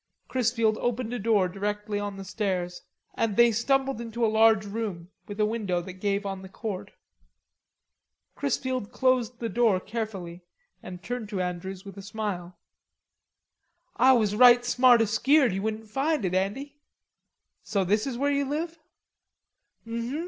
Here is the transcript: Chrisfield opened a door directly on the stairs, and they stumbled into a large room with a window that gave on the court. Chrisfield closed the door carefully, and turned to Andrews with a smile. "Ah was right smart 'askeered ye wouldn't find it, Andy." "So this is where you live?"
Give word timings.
Chrisfield 0.27 0.79
opened 0.79 1.13
a 1.13 1.19
door 1.19 1.47
directly 1.47 1.99
on 1.99 2.17
the 2.17 2.25
stairs, 2.25 2.81
and 3.13 3.37
they 3.37 3.51
stumbled 3.51 4.01
into 4.01 4.25
a 4.25 4.25
large 4.25 4.65
room 4.65 5.11
with 5.27 5.39
a 5.39 5.45
window 5.45 5.79
that 5.79 5.93
gave 6.01 6.25
on 6.25 6.41
the 6.41 6.49
court. 6.49 6.89
Chrisfield 8.35 8.91
closed 8.91 9.37
the 9.37 9.47
door 9.47 9.79
carefully, 9.79 10.41
and 10.81 11.03
turned 11.03 11.29
to 11.29 11.39
Andrews 11.39 11.85
with 11.85 11.97
a 11.97 12.01
smile. 12.01 12.57
"Ah 13.97 14.15
was 14.15 14.35
right 14.35 14.65
smart 14.65 15.01
'askeered 15.01 15.51
ye 15.53 15.59
wouldn't 15.59 15.87
find 15.87 16.25
it, 16.25 16.33
Andy." 16.33 16.79
"So 17.61 17.83
this 17.85 18.07
is 18.07 18.17
where 18.17 18.31
you 18.31 18.45
live?" 18.45 18.79